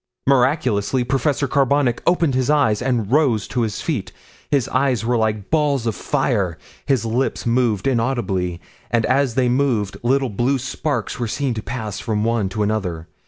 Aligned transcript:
Miraculously 0.25 1.03
Professor 1.03 1.47
Carbonic 1.47 2.01
opened 2.07 2.33
his 2.33 2.49
eyes, 2.49 2.81
and 2.81 3.11
rose 3.11 3.47
to 3.49 3.61
his 3.61 3.81
feet. 3.83 4.11
His 4.49 4.67
eyes 4.69 5.05
were 5.05 5.15
like 5.15 5.51
balls 5.51 5.85
of 5.85 5.93
fire; 5.95 6.57
his 6.87 7.05
lips 7.05 7.45
moved 7.45 7.85
inaudibly, 7.85 8.59
and 8.89 9.05
as 9.05 9.35
they 9.35 9.47
moved 9.47 9.97
little 10.01 10.29
blue 10.31 10.57
sparks 10.57 11.19
were 11.19 11.27
seen 11.27 11.53
to 11.53 11.61
pass 11.61 11.99
from 11.99 12.23
one 12.23 12.49
to 12.49 12.63
another. 12.63 13.09